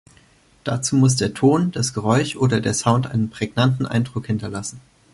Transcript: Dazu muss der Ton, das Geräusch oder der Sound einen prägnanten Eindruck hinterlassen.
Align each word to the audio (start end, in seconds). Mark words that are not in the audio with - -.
Dazu 0.63 0.95
muss 0.95 1.17
der 1.17 1.35
Ton, 1.35 1.69
das 1.69 1.93
Geräusch 1.93 2.35
oder 2.35 2.59
der 2.59 2.73
Sound 2.73 3.05
einen 3.05 3.29
prägnanten 3.29 3.85
Eindruck 3.85 4.25
hinterlassen. 4.25 4.81